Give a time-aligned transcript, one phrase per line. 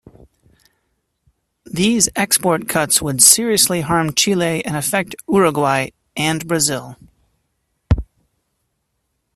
[1.67, 6.97] These export cuts would seriously harm Chile and affect Uruguay and Brazil.